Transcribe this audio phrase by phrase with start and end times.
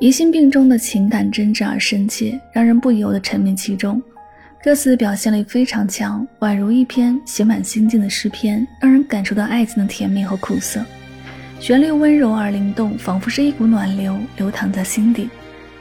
[0.00, 4.00] 疑心病中的情感真挚而深切，让人不由得沉迷其中。
[4.62, 10.84] 歌词表现力非常强，宛如一篇写满心境的诗篇，让人感受到爱情的甜蜜和苦涩。
[11.58, 15.28] 旋律温柔而灵动，仿佛是一股暖流流淌在心底，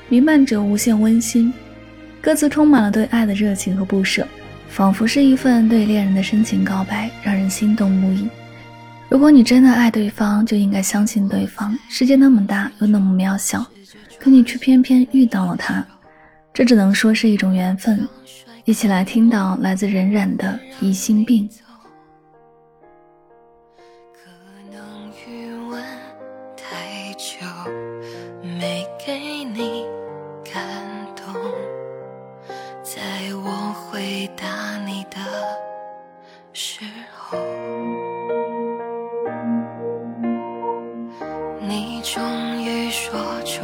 [0.09, 1.53] 弥漫着无限温馨。
[2.19, 4.27] 歌词充满了对爱的热情和不舍，
[4.67, 8.27] 仿佛是一份对恋人的深情告白，让人心动不已。
[9.09, 11.77] 如果你真的爱对方，就应该相信对方。
[11.87, 13.63] 世界那么大，又那么渺小。
[14.27, 15.81] 可你却偏偏遇到了他，
[16.53, 18.05] 这只能说是一种缘分。
[18.65, 21.49] 一起来听到来自冉冉的疑心病。
[24.11, 24.29] 可
[24.69, 25.81] 能余温
[26.57, 27.37] 太久，
[28.59, 29.85] 没给你
[30.43, 30.61] 感
[31.15, 31.33] 动，
[32.83, 32.99] 在
[33.33, 35.17] 我回答你的
[36.51, 36.81] 时
[37.17, 37.37] 候，
[41.61, 43.56] 你终于说出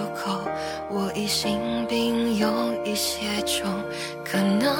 [2.93, 3.65] 一些种，
[4.23, 4.71] 可能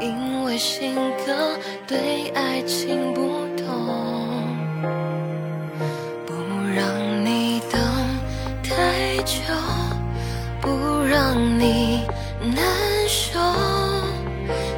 [0.00, 3.64] 因为性格对爱情不懂，
[6.26, 6.32] 不
[6.74, 7.80] 让你等
[8.64, 9.38] 太久，
[10.60, 10.68] 不
[11.04, 12.04] 让你
[12.40, 12.58] 难
[13.06, 13.38] 受，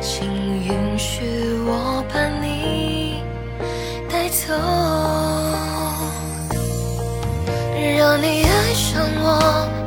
[0.03, 0.29] 请
[0.63, 1.25] 允许
[1.65, 3.23] 我把你
[4.11, 4.53] 带走，
[7.97, 9.84] 让你爱上我。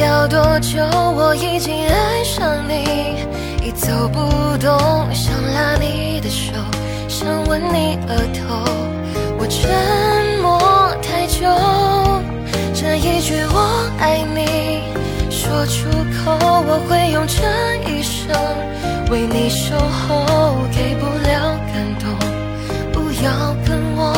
[0.00, 0.78] 要多久？
[1.16, 3.26] 我已经爱上你，
[3.66, 4.18] 已走不
[4.58, 4.78] 动，
[5.12, 6.52] 想拉你的手，
[7.08, 8.64] 想吻你额头。
[9.38, 9.68] 我沉
[10.42, 10.58] 默
[11.02, 11.46] 太久，
[12.74, 14.82] 这一句我爱你
[15.30, 15.88] 说出
[16.24, 16.36] 口，
[16.66, 17.42] 我会用这
[17.90, 18.34] 一生
[19.10, 20.56] 为你守候。
[20.74, 22.08] 给不了感动，
[22.92, 24.11] 不要跟我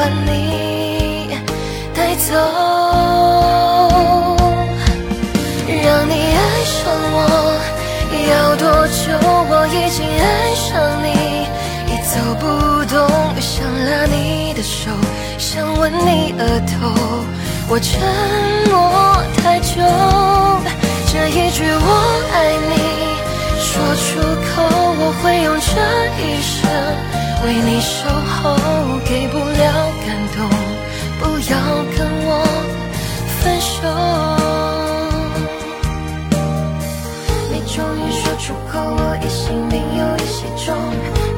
[0.00, 1.36] 把你
[1.94, 2.32] 带走，
[5.68, 6.80] 让你爱上
[7.12, 7.18] 我
[8.30, 9.04] 要多久？
[9.50, 10.24] 我已经爱
[10.54, 10.70] 上
[11.04, 11.06] 你，
[11.92, 12.42] 已走不
[12.86, 12.96] 动，
[13.42, 13.52] 想
[13.84, 14.16] 拉你
[14.54, 14.90] 的手，
[15.36, 16.72] 想吻你额头。
[17.68, 18.00] 我沉
[18.70, 18.72] 默
[19.42, 19.84] 太久，
[21.12, 21.88] 这一句我
[22.32, 22.36] 爱
[22.70, 22.74] 你
[23.60, 23.68] 说
[24.00, 24.08] 出
[24.48, 24.64] 口，
[24.98, 25.68] 我会用这
[26.16, 26.56] 一生
[27.44, 28.56] 为你守候，
[29.04, 29.38] 给不
[33.80, 33.88] 分手。
[37.50, 40.74] 你终于说出口，我疑心病有一些重，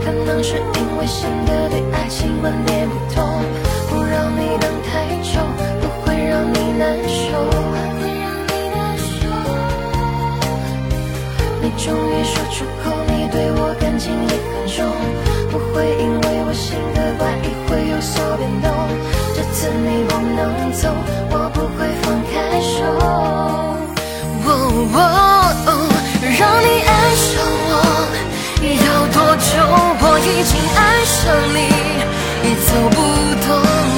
[0.05, 3.43] 可能是因为性格对爱情观念不同，
[3.89, 4.91] 不让你等太
[5.23, 5.41] 久，
[5.81, 7.21] 不会让你难受。
[11.63, 14.85] 你终于说出口，你对我感情也很重，
[15.51, 16.12] 不会因
[32.95, 32.99] 不
[33.45, 33.49] 懂，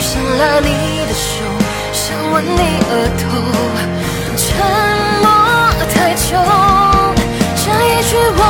[0.00, 0.70] 想拉你
[1.06, 1.32] 的手，
[1.92, 2.60] 想吻你
[2.90, 3.22] 额头。
[4.36, 4.42] 沉
[5.22, 5.26] 默
[5.94, 6.26] 太久，
[7.56, 8.40] 这一句我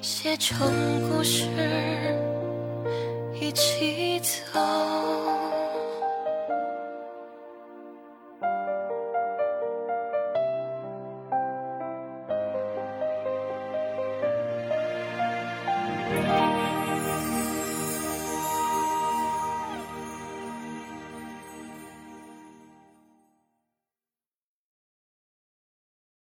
[0.00, 1.44] 写成故事，
[3.40, 5.47] 一起走。